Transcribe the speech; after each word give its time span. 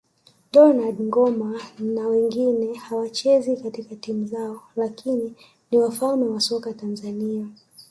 Donald 0.51 0.97
Ngoma 1.01 1.61
na 1.79 2.07
wengine 2.07 2.73
hawachezi 2.75 3.57
katika 3.57 3.95
timu 3.95 4.25
zao 4.25 4.61
lakini 4.75 5.33
ni 5.71 5.77
wafalme 5.77 6.25
wa 6.25 6.41
soka 6.41 6.73
Tanzania 6.73 7.47